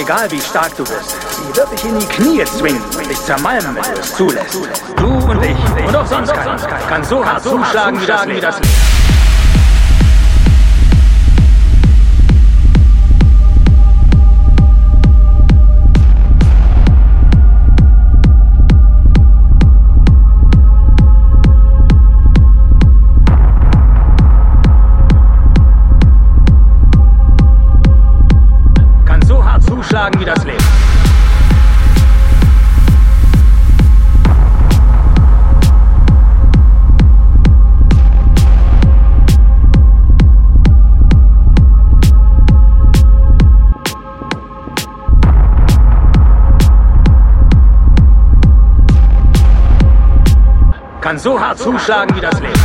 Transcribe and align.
Egal 0.00 0.30
wie 0.30 0.40
stark 0.40 0.76
du 0.76 0.84
bist, 0.84 1.16
sie 1.30 1.56
wird 1.56 1.72
dich 1.72 1.84
in 1.84 1.98
die 1.98 2.06
Knie 2.06 2.44
zwingen 2.44 2.82
und 2.96 3.10
dich 3.10 3.20
zermalmen, 3.22 3.74
wenn 3.74 3.94
du 3.94 4.00
es 4.00 4.14
zulässt. 4.14 4.58
Du 4.96 5.06
und 5.06 5.42
ich. 5.44 5.86
Und 5.86 5.96
auch 5.96 6.06
sonst 6.06 6.32
keiner. 6.32 6.56
Kann 6.56 7.04
so 7.04 7.24
hart 7.24 7.42
zuschlagen 7.42 8.00
wie 30.18 30.24
das 30.24 30.44
Leben. 30.44 30.58
kann 51.00 51.18
so 51.18 51.38
hart 51.38 51.58
zuschlagen 51.58 52.16
wie 52.16 52.20
das 52.20 52.40
Leben. 52.40 52.61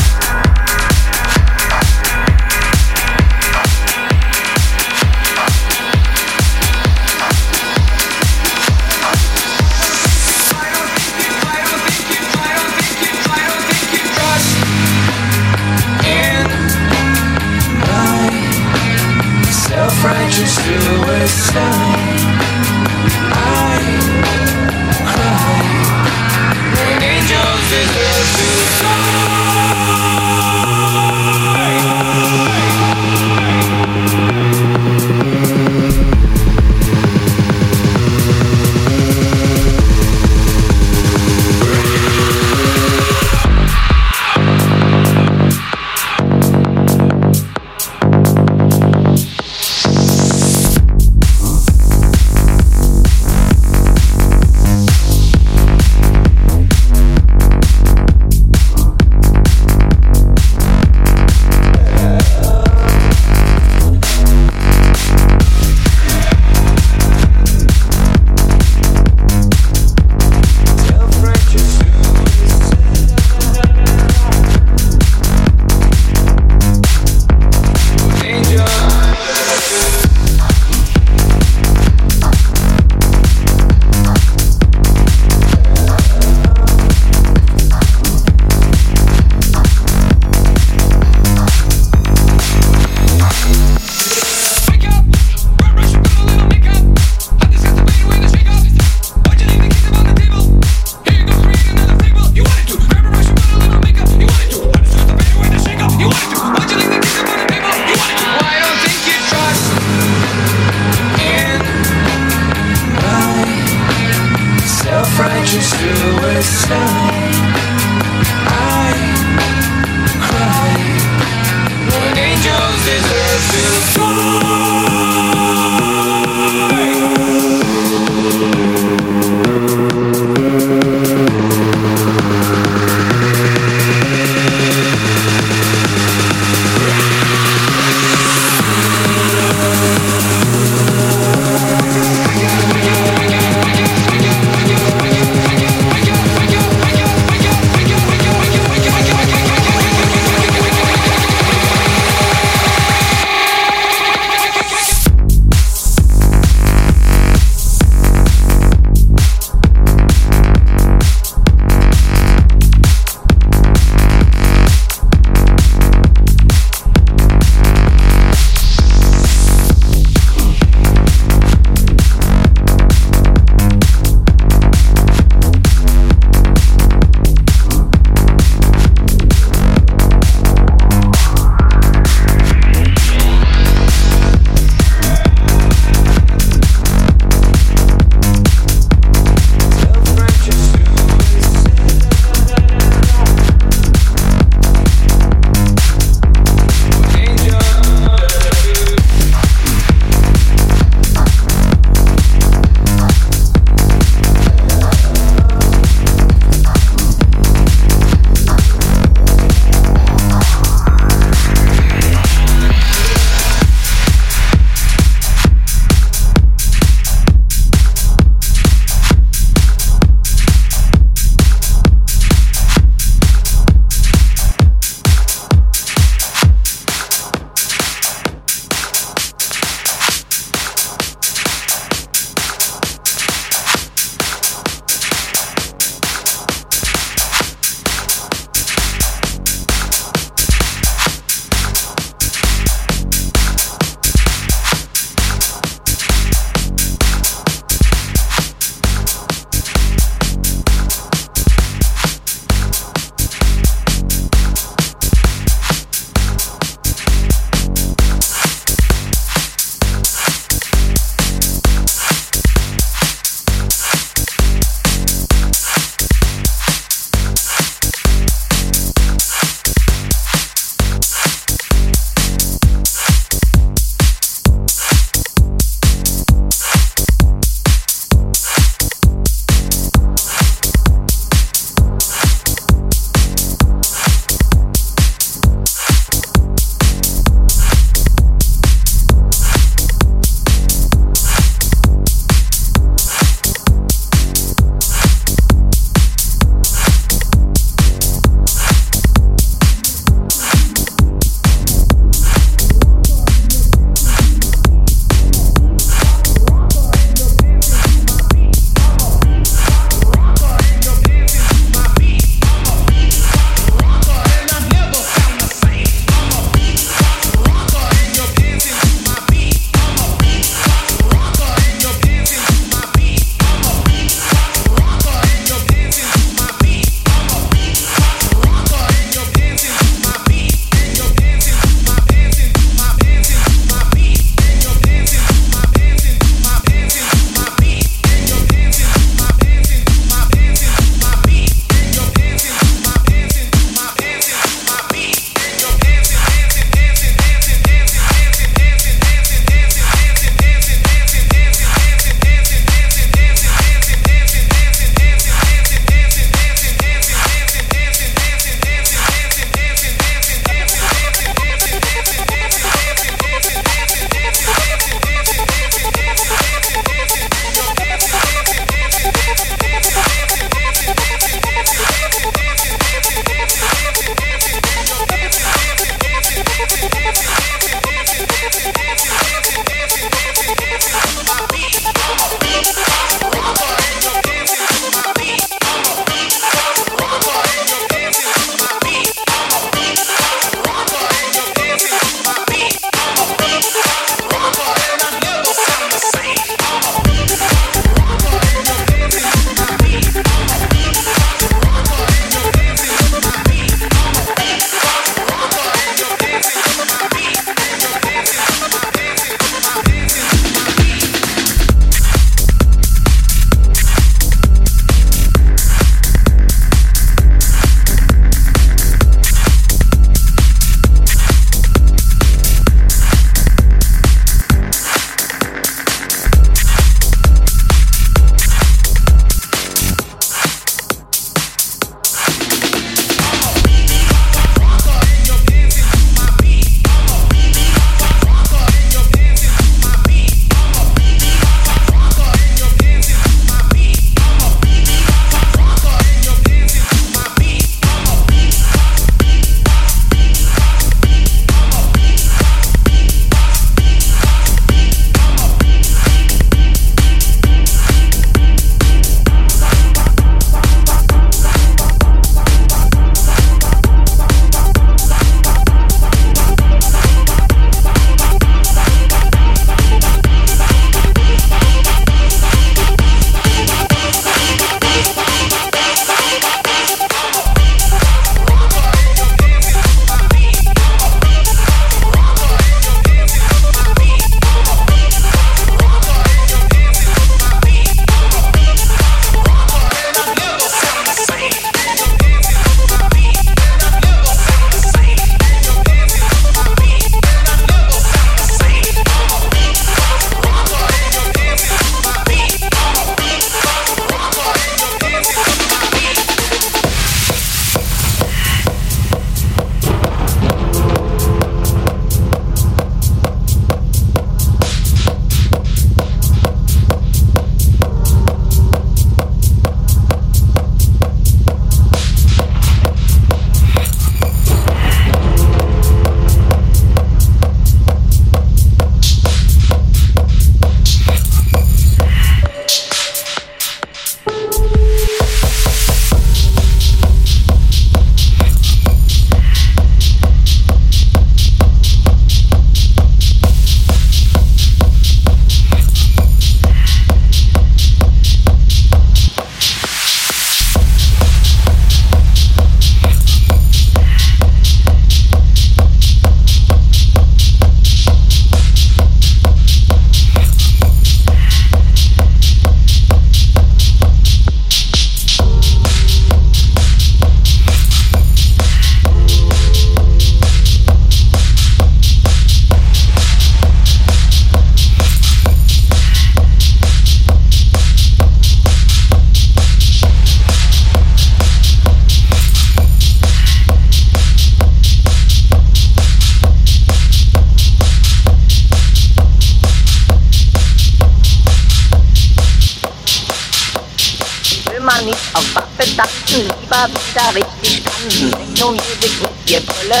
Schatten, 596.30 596.46
Babstar, 596.68 597.34
richtig 597.34 597.82
kann. 597.84 598.08
Techno 598.08 598.70
Music 598.70 599.02
ist 599.02 599.50
ihr 599.50 599.60
Brille, 599.60 600.00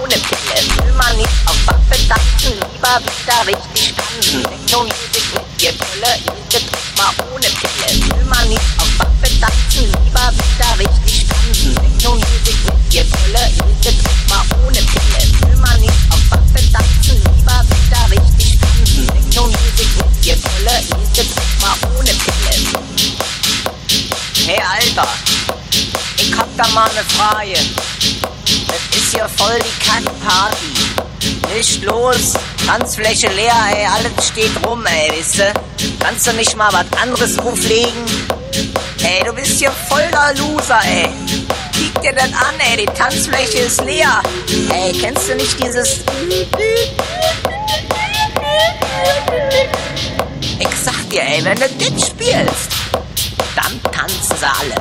ohne 0.00 0.14
Pille. 0.14 0.56
Will 0.84 0.92
man 0.92 1.16
richtig 1.16 1.44
kann. 1.46 1.74
Music 4.86 5.26
ist 5.34 5.62
ihr 5.62 5.72
Brille, 5.72 6.12
ohne 7.34 7.48
Pille. 7.50 7.88
Will 8.14 8.24
man 8.26 8.46
richtig 8.48 8.70
kann. 8.70 8.86
Music 12.14 12.46
ist 12.46 12.94
ihr 12.94 13.04
Brille, 13.04 13.44
ohne 14.64 14.82
Pille. 14.82 15.20
Will 15.40 15.56
man 15.56 15.80
richtig 15.80 16.10
kann. 18.70 19.50
Music 19.50 19.90
ist 19.90 20.26
ihr 20.26 20.36
Brille, 20.36 20.74
ohne 21.98 22.12
Pille. 22.14 22.99
Hey 24.50 24.58
Alter, 24.58 25.08
ich 26.16 26.36
hab 26.36 26.48
da 26.56 26.66
mal 26.70 26.90
ne 26.94 27.04
Frage. 27.04 27.52
Das 27.52 28.96
ist 28.96 29.14
hier 29.14 29.28
voll 29.28 29.56
die 29.60 29.88
Kackparty. 29.88 31.54
Nicht 31.54 31.84
los, 31.84 32.32
Tanzfläche 32.66 33.28
leer, 33.28 33.54
ey, 33.72 33.86
alles 33.86 34.26
steht 34.26 34.50
rum, 34.66 34.84
ey, 34.86 35.12
wisst 35.16 35.40
Kannst 36.00 36.26
du 36.26 36.32
nicht 36.32 36.56
mal 36.56 36.72
was 36.72 37.00
anderes 37.00 37.38
auflegen? 37.38 38.04
Ey, 39.04 39.22
du 39.24 39.32
bist 39.34 39.60
hier 39.60 39.70
voll 39.70 40.08
der 40.10 40.34
Loser, 40.42 40.80
ey. 40.84 41.08
Kick 41.72 42.02
dir 42.02 42.12
das 42.12 42.32
an, 42.32 42.58
ey, 42.58 42.84
die 42.84 42.92
Tanzfläche 42.92 43.58
ist 43.58 43.84
leer. 43.84 44.20
Ey, 44.72 44.92
kennst 45.00 45.28
du 45.28 45.36
nicht 45.36 45.62
dieses... 45.62 46.00
Ich 50.58 50.76
sag 50.84 51.08
dir, 51.08 51.22
ey, 51.22 51.44
wenn 51.44 51.54
du 51.54 51.68
das 51.68 52.08
spielst, 52.08 52.79
dann 53.56 53.80
tanzen 53.92 54.36
sie 54.36 54.46
alle. 54.46 54.74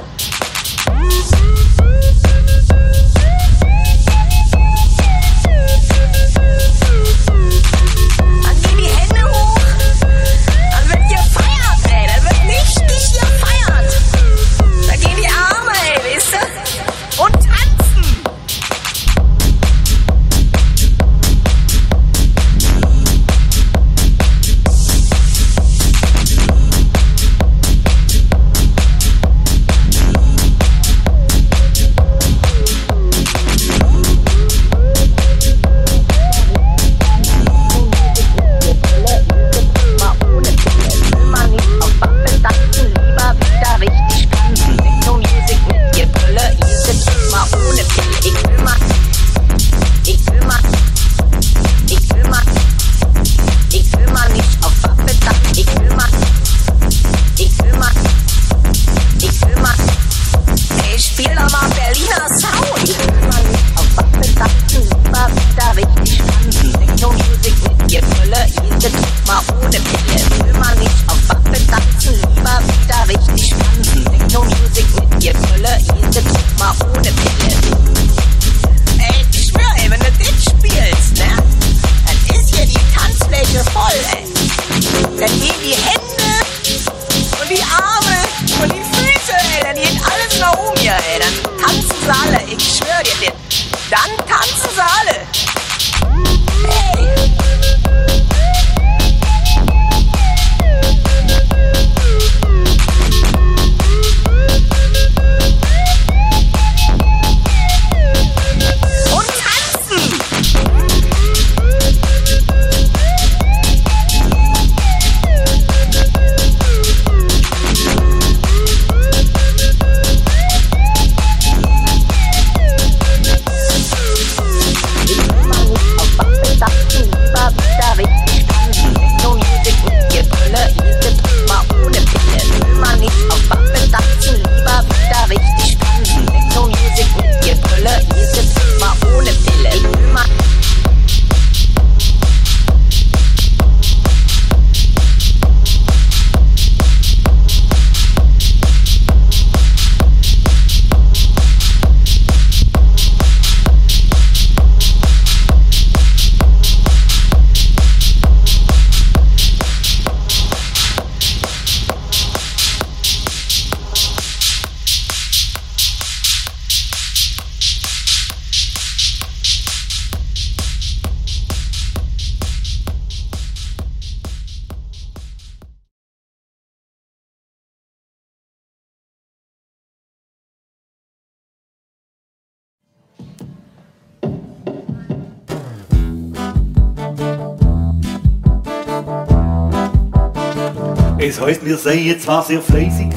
Es 191.39 191.45
heißt, 191.45 191.65
wir 191.65 191.77
seien 191.77 192.19
zwar 192.19 192.43
sehr 192.43 192.61
fleißig, 192.61 193.07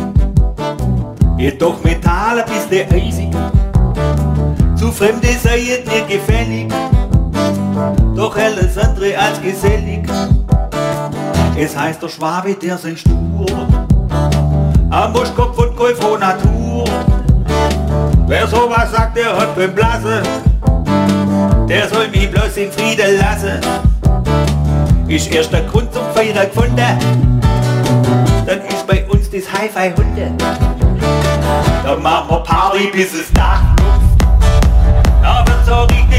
jedoch 1.38 1.82
Metall 1.82 2.38
ein 2.38 2.44
bisschen 2.46 2.88
eisig. 2.92 3.30
Zu 4.76 4.92
Fremde 4.92 5.26
seien 5.42 5.82
mir 5.84 6.06
gefällig, 6.08 6.72
doch 8.14 8.36
alles 8.36 8.78
andere 8.78 9.18
als 9.18 9.42
gesellig. 9.42 10.08
Es 11.58 11.76
heißt 11.76 12.00
der 12.00 12.08
Schwabe, 12.08 12.54
der 12.54 12.78
sein 12.78 12.96
stur, 12.96 13.66
am 14.90 15.12
Buschkopf 15.12 15.58
und 15.58 15.74
Golf 15.74 15.98
von 15.98 16.20
Natur. 16.20 16.84
Wer 18.28 18.46
sowas 18.46 18.92
sagt, 18.92 19.16
der 19.16 19.36
hat 19.36 19.56
beim 19.56 19.74
Blasen, 19.74 20.22
der 21.68 21.88
soll 21.88 22.06
mich 22.06 22.30
bloß 22.30 22.56
in 22.56 22.70
Frieden 22.70 23.18
lassen. 23.18 23.58
Ist 25.08 25.34
erst 25.34 25.52
der 25.52 25.62
Grund 25.62 25.92
zum 25.92 26.04
Feiern 26.14 26.48
gefunden, 26.48 27.32
dann 28.47 28.61
ist 28.62 28.86
bei 28.86 29.05
uns 29.07 29.30
das 29.30 29.53
Hi-Fi-Hunde. 29.53 30.32
Da 31.84 31.97
machen 31.97 32.30
wir 32.30 32.43
Party 32.43 32.90
bis 32.93 33.12
es 33.14 33.32
Dach 33.32 33.62
luft. 33.78 34.22
Da 35.22 35.45
wird 35.47 35.66
so 35.66 35.82
richtig 35.82 36.11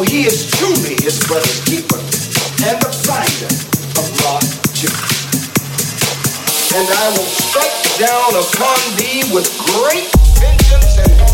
For 0.00 0.06
he 0.06 0.24
is 0.24 0.50
truly 0.52 0.96
his 1.02 1.20
brother's 1.28 1.60
keeper 1.64 2.00
and 2.64 2.80
the 2.80 2.88
finder 3.04 3.52
of 4.00 4.08
lost 4.24 4.72
sheep. 4.74 4.96
And 6.72 6.88
I 6.88 7.10
will 7.10 7.28
strike 7.28 7.98
down 8.00 8.32
upon 8.32 8.80
thee 8.96 9.28
with 9.28 9.44
great 9.60 10.08
vengeance 10.40 10.96
and 10.96 11.29